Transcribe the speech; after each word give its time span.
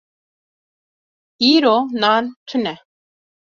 Îro 1.53 1.75
nan 2.01 2.25
tune. 2.47 2.73